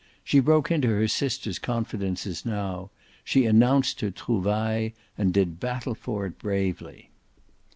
[0.23, 2.89] She broke into her sister's confidences now;
[3.23, 7.11] she announced her trouvaille and did battle for it bravely.